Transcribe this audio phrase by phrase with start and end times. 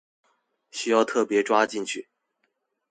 [0.71, 2.09] 需要特別抓進去